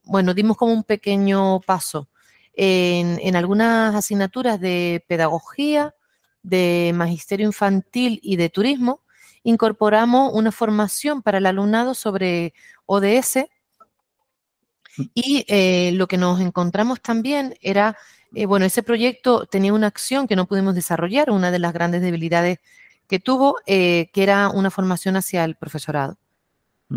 bueno, 0.04 0.34
dimos 0.34 0.56
como 0.56 0.72
un 0.72 0.84
pequeño 0.84 1.60
paso 1.60 2.08
en, 2.56 3.36
algunas 3.36 3.94
asignaturas 3.94 4.60
de 4.60 5.04
pedagogía, 5.08 5.94
de 6.42 6.92
magisterio 6.94 7.46
infantil 7.46 8.20
y 8.22 8.36
de 8.36 8.48
turismo, 8.48 9.02
incorporamos 9.46 10.32
una 10.34 10.50
formación 10.50 11.22
para 11.22 11.38
el 11.38 11.46
alumnado 11.46 11.94
sobre 11.94 12.52
ODS 12.84 13.46
y 15.14 15.44
eh, 15.46 15.92
lo 15.94 16.08
que 16.08 16.18
nos 16.18 16.40
encontramos 16.40 17.00
también 17.00 17.54
era 17.60 17.96
eh, 18.34 18.46
bueno, 18.46 18.66
ese 18.66 18.82
proyecto 18.82 19.46
tenía 19.46 19.72
una 19.72 19.86
acción 19.86 20.26
que 20.26 20.34
no 20.34 20.46
pudimos 20.46 20.74
desarrollar, 20.74 21.30
una 21.30 21.52
de 21.52 21.60
las 21.60 21.72
grandes 21.72 22.02
debilidades 22.02 22.58
que 23.06 23.20
tuvo, 23.20 23.56
eh, 23.66 24.10
que 24.12 24.24
era 24.24 24.48
una 24.48 24.70
formación 24.70 25.16
hacia 25.16 25.44
el 25.44 25.54
profesorado. 25.54 26.18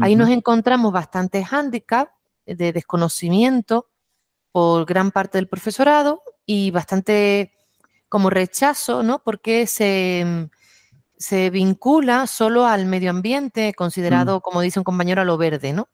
Ahí 0.02 0.16
nos 0.16 0.30
encontramos 0.30 0.92
bastantes 0.92 1.48
hándicaps 1.48 2.12
de 2.46 2.74
desconocimiento 2.74 3.88
por 4.52 4.86
gran 4.86 5.12
parte 5.12 5.38
del 5.38 5.48
profesorado 5.48 6.22
y 6.46 6.72
bastante 6.72 7.54
como 8.08 8.30
rechazo, 8.30 9.02
¿no? 9.02 9.20
Porque 9.20 9.66
se, 9.66 10.50
se 11.20 11.50
vincula 11.50 12.26
solo 12.26 12.66
al 12.66 12.86
medio 12.86 13.12
ambiente, 13.12 13.74
considerado, 13.74 14.38
mm. 14.38 14.42
como 14.42 14.62
dice 14.62 14.80
un 14.80 14.86
compañero, 14.86 15.22
a 15.22 15.26
lo 15.26 15.38
verde, 15.38 15.74
¿no? 15.74 15.90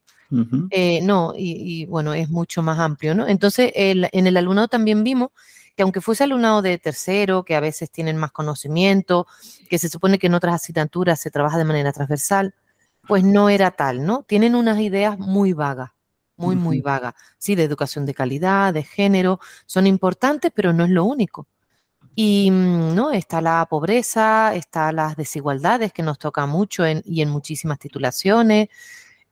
Eh, 0.72 1.02
no, 1.04 1.34
y, 1.38 1.86
bueno, 1.86 2.14
es 2.14 2.30
mucho 2.30 2.64
más 2.64 2.80
amplio, 2.80 3.14
¿no? 3.14 3.28
Entonces, 3.28 3.72
en 3.76 4.28
el 4.28 4.38
alumnado 4.38 4.68
también 4.68 5.04
vimos 5.04 5.30
que 5.76 5.84
aunque 5.84 6.02
fuese 6.02 6.24
alumnado 6.24 6.62
de 6.62 6.78
tercero, 6.78 7.44
que 7.44 7.56
a 7.56 7.60
veces 7.60 7.92
tienen 7.92 8.18
más 8.18 8.32
conocimiento, 8.32 9.28
que 9.70 9.78
se 9.78 9.90
supone 9.90 10.18
que 10.18 10.28
en 10.28 10.34
otras 10.34 10.56
asignaturas 10.56 11.20
se 11.20 11.32
trabaja 11.32 11.58
de 11.58 11.66
manera 11.66 11.92
transversal, 11.92 12.56
pues 13.08 13.24
no 13.24 13.50
era 13.50 13.72
tal, 13.72 14.06
¿no? 14.06 14.24
Tienen 14.24 14.56
unas 14.56 14.80
ideas 14.80 15.20
muy 15.20 15.54
vagas, 15.54 15.92
muy, 16.38 16.56
muy 16.56 16.82
vagas. 16.82 17.14
Sí, 17.38 17.56
de 17.56 17.64
educación 17.64 18.06
de 18.06 18.14
calidad, 18.14 18.74
de 18.74 18.84
género, 18.84 19.40
son 19.66 19.86
importantes, 19.86 20.52
pero 20.56 20.74
no 20.74 20.86
es 20.86 20.92
lo 20.92 21.04
único. 21.04 21.48
Y 22.16 22.50
mm, 22.50 22.96
no 22.96 23.12
está 23.12 23.42
la 23.42 23.66
pobreza, 23.70 24.56
está 24.56 24.92
las 24.92 25.16
desigualdades 25.16 25.94
que 25.94 26.04
nos 26.04 26.18
toca 26.18 26.46
mucho 26.46 26.84
y 26.88 27.22
en 27.22 27.30
muchísimas 27.30 27.78
titulaciones, 27.80 28.70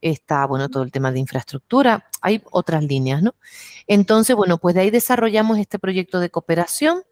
está, 0.01 0.45
bueno, 0.45 0.69
todo 0.69 0.83
el 0.83 0.91
tema 0.91 1.11
de 1.11 1.19
infraestructura, 1.19 2.09
hay 2.21 2.43
otras 2.51 2.83
líneas, 2.83 3.23
¿no? 3.23 3.35
Entonces, 3.87 4.35
bueno, 4.35 4.57
pues 4.57 4.75
de 4.75 4.81
ahí 4.81 4.91
desarrollamos 4.91 5.57
este 5.57 5.79
proyecto 5.79 6.19
de 6.19 6.29
cooperación 6.29 7.03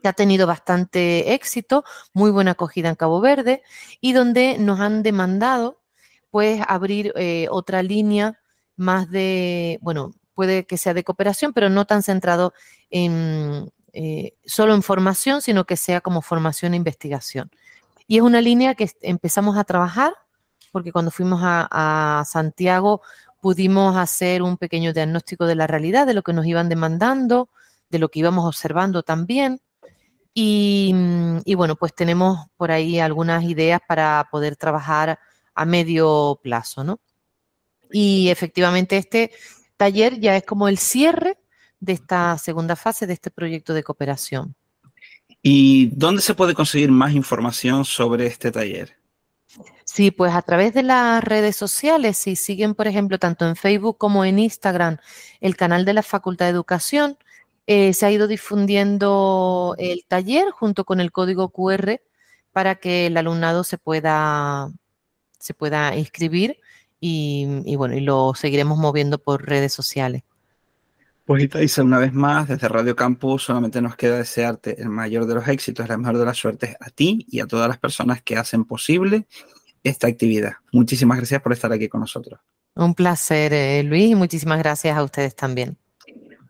que 0.00 0.08
ha 0.08 0.12
tenido 0.12 0.46
bastante 0.46 1.34
éxito, 1.34 1.84
muy 2.12 2.30
buena 2.30 2.52
acogida 2.52 2.88
en 2.88 2.94
Cabo 2.94 3.20
Verde 3.20 3.62
y 4.00 4.12
donde 4.12 4.58
nos 4.58 4.78
han 4.80 5.02
demandado 5.02 5.80
pues 6.30 6.60
abrir 6.66 7.12
eh, 7.16 7.46
otra 7.50 7.82
línea 7.82 8.40
más 8.76 9.10
de, 9.10 9.78
bueno, 9.82 10.12
puede 10.34 10.66
que 10.66 10.78
sea 10.78 10.94
de 10.94 11.04
cooperación, 11.04 11.52
pero 11.52 11.70
no 11.70 11.86
tan 11.86 12.02
centrado 12.02 12.52
en 12.90 13.70
eh, 13.96 14.34
solo 14.44 14.74
en 14.74 14.82
formación, 14.82 15.40
sino 15.40 15.64
que 15.64 15.76
sea 15.76 16.00
como 16.00 16.20
formación 16.20 16.74
e 16.74 16.76
investigación. 16.76 17.50
Y 18.06 18.16
es 18.16 18.22
una 18.22 18.40
línea 18.40 18.74
que 18.74 18.90
empezamos 19.00 19.56
a 19.56 19.64
trabajar 19.64 20.12
porque 20.74 20.90
cuando 20.90 21.12
fuimos 21.12 21.40
a, 21.44 22.24
Santiago 22.26 23.00
pudimos 23.40 23.96
hacer 23.96 24.42
un 24.42 24.56
pequeño 24.56 24.92
diagnóstico 24.92 25.46
de 25.46 25.54
la 25.54 25.68
realidad, 25.68 26.04
de 26.04 26.14
lo 26.14 26.22
que 26.22 26.32
nos 26.32 26.46
iban 26.46 26.68
demandando, 26.68 27.48
de 27.90 28.00
lo 28.00 28.08
que 28.08 28.18
íbamos 28.18 28.44
observando 28.44 29.04
también. 29.04 29.60
Mm, 30.34 31.38
y, 31.44 31.54
bueno, 31.54 31.76
pues 31.76 31.94
tenemos 31.94 32.48
por 32.56 32.72
ahí 32.72 32.98
algunas 32.98 33.44
ideas 33.44 33.80
para 33.86 34.26
poder 34.32 34.56
trabajar 34.56 35.20
a 35.54 35.64
medio 35.64 36.40
plazo, 36.42 36.82
¿no? 36.82 36.98
Y 37.92 38.30
efectivamente 38.30 38.96
este 38.96 39.30
taller 39.76 40.18
ya 40.18 40.36
es 40.36 40.42
como 40.42 40.66
el 40.66 40.78
cierre 40.78 41.38
de 41.84 41.92
esta 41.92 42.36
segunda 42.38 42.76
fase 42.76 43.06
de 43.06 43.12
este 43.12 43.30
proyecto 43.30 43.74
de 43.74 43.82
cooperación. 43.82 44.54
¿Y 45.42 45.86
dónde 45.94 46.22
se 46.22 46.34
puede 46.34 46.54
conseguir 46.54 46.90
más 46.90 47.12
información 47.12 47.84
sobre 47.84 48.26
este 48.26 48.50
taller? 48.50 48.96
Sí, 49.84 50.10
pues 50.10 50.34
a 50.34 50.42
través 50.42 50.72
de 50.72 50.82
las 50.82 51.22
redes 51.22 51.56
sociales, 51.56 52.16
si 52.16 52.36
siguen, 52.36 52.74
por 52.74 52.88
ejemplo, 52.88 53.18
tanto 53.18 53.46
en 53.46 53.54
Facebook 53.54 53.98
como 53.98 54.24
en 54.24 54.38
Instagram, 54.38 54.96
el 55.40 55.56
canal 55.56 55.84
de 55.84 55.92
la 55.92 56.02
Facultad 56.02 56.46
de 56.46 56.52
Educación, 56.52 57.18
eh, 57.66 57.92
se 57.94 58.06
ha 58.06 58.10
ido 58.10 58.26
difundiendo 58.26 59.74
el 59.78 60.04
taller 60.06 60.50
junto 60.50 60.84
con 60.84 61.00
el 61.00 61.12
código 61.12 61.50
QR 61.50 62.00
para 62.52 62.76
que 62.76 63.06
el 63.06 63.16
alumnado 63.16 63.64
se 63.64 63.78
pueda, 63.78 64.70
se 65.38 65.54
pueda 65.54 65.96
inscribir 65.96 66.58
y, 67.00 67.76
bueno, 67.76 67.94
y 67.94 68.00
lo 68.00 68.34
seguiremos 68.34 68.78
moviendo 68.78 69.18
por 69.18 69.46
redes 69.46 69.74
sociales. 69.74 70.22
Pues 71.24 71.42
Itaisa, 71.42 71.82
una 71.82 71.98
vez 71.98 72.12
más, 72.12 72.48
desde 72.48 72.68
Radio 72.68 72.94
Campus 72.94 73.44
solamente 73.44 73.80
nos 73.80 73.96
queda 73.96 74.18
desearte 74.18 74.80
el 74.82 74.90
mayor 74.90 75.24
de 75.24 75.34
los 75.34 75.48
éxitos, 75.48 75.88
la 75.88 75.96
mejor 75.96 76.18
de 76.18 76.26
las 76.26 76.36
suertes 76.36 76.76
a 76.78 76.90
ti 76.90 77.24
y 77.30 77.40
a 77.40 77.46
todas 77.46 77.66
las 77.66 77.78
personas 77.78 78.22
que 78.22 78.36
hacen 78.36 78.64
posible 78.64 79.26
esta 79.82 80.06
actividad. 80.06 80.52
Muchísimas 80.70 81.16
gracias 81.16 81.40
por 81.40 81.54
estar 81.54 81.72
aquí 81.72 81.88
con 81.88 82.02
nosotros. 82.02 82.40
Un 82.74 82.94
placer, 82.94 83.54
eh, 83.54 83.82
Luis, 83.84 84.10
y 84.10 84.14
muchísimas 84.14 84.58
gracias 84.58 84.98
a 84.98 85.02
ustedes 85.02 85.34
también. 85.34 85.78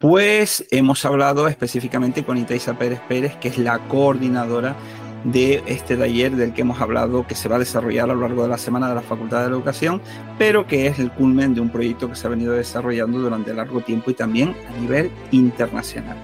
Pues 0.01 0.67
hemos 0.73 1.05
hablado 1.05 1.47
específicamente 1.47 2.25
con 2.25 2.37
Itaisa 2.37 2.77
Pérez 2.77 3.01
Pérez, 3.09 3.37
que 3.37 3.49
es 3.49 3.59
la 3.59 3.79
coordinadora 3.87 4.77
de 5.25 5.63
este 5.67 5.97
taller 5.97 6.37
del 6.37 6.53
que 6.53 6.63
hemos 6.63 6.81
hablado, 6.81 7.27
que 7.27 7.35
se 7.35 7.49
va 7.49 7.57
a 7.57 7.59
desarrollar 7.59 8.11
a 8.11 8.15
lo 8.15 8.21
largo 8.21 8.43
de 8.43 8.49
la 8.49 8.59
semana 8.59 8.89
de 8.89 8.95
la 8.95 9.03
Facultad 9.03 9.41
de 9.41 9.49
Educación, 9.49 10.01
pero 10.39 10.67
que 10.67 10.87
es 10.87 10.99
el 10.99 11.11
culmen 11.11 11.55
de 11.55 11.61
un 11.61 11.71
proyecto 11.71 12.09
que 12.09 12.17
se 12.17 12.27
ha 12.27 12.31
venido 12.31 12.53
desarrollando 12.53 13.19
durante 13.19 13.53
largo 13.53 13.81
tiempo 13.81 14.11
y 14.11 14.15
también 14.15 14.55
a 14.69 14.81
nivel 14.81 15.11
internacional. 15.33 16.17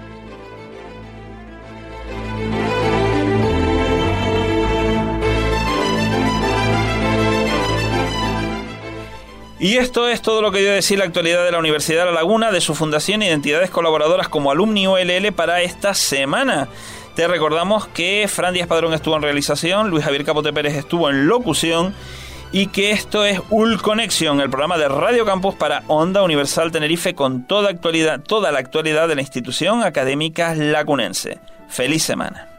Y 9.61 9.77
esto 9.77 10.07
es 10.07 10.23
todo 10.23 10.41
lo 10.41 10.51
que 10.51 10.63
yo 10.63 10.71
decir 10.71 10.97
la 10.97 11.05
actualidad 11.05 11.45
de 11.45 11.51
la 11.51 11.59
Universidad 11.59 11.99
de 11.99 12.05
La 12.05 12.13
Laguna, 12.13 12.51
de 12.51 12.61
su 12.61 12.73
fundación 12.73 13.21
y 13.21 13.27
de 13.27 13.33
entidades 13.33 13.69
colaboradoras 13.69 14.27
como 14.27 14.49
Alumni 14.49 14.87
OLL 14.87 15.33
para 15.33 15.61
esta 15.61 15.93
semana. 15.93 16.67
Te 17.15 17.27
recordamos 17.27 17.87
que 17.87 18.25
Fran 18.29 18.53
Díaz 18.53 18.67
Padrón 18.67 18.93
estuvo 18.93 19.15
en 19.17 19.21
realización, 19.21 19.89
Luis 19.89 20.05
Javier 20.05 20.23
Capote 20.23 20.53
Pérez 20.53 20.75
estuvo 20.75 21.09
en 21.09 21.27
locución 21.27 21.93
y 22.53 22.67
que 22.67 22.91
esto 22.91 23.25
es 23.25 23.41
Ul 23.49 23.81
Connection, 23.81 24.39
el 24.39 24.49
programa 24.49 24.77
de 24.77 24.87
Radio 24.87 25.25
Campus 25.25 25.55
para 25.55 25.83
Onda 25.87 26.23
Universal 26.23 26.71
Tenerife 26.71 27.13
con 27.13 27.47
toda 27.47 27.69
actualidad, 27.69 28.21
toda 28.21 28.51
la 28.51 28.59
actualidad 28.59 29.09
de 29.09 29.15
la 29.15 29.21
institución 29.21 29.83
académica 29.83 30.55
lacunense. 30.55 31.39
Feliz 31.67 32.03
semana. 32.03 32.50